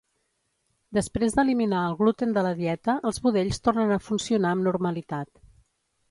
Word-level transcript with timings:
Després 0.97 1.33
d'eliminar 1.39 1.81
el 1.89 1.97
gluten 1.99 2.33
de 2.37 2.43
la 2.47 2.53
dieta 2.61 2.95
els 3.09 3.19
budells 3.25 3.61
tornen 3.67 3.93
a 3.97 3.99
funcionar 4.07 4.55
amb 4.55 4.67
normalitat. 4.69 5.31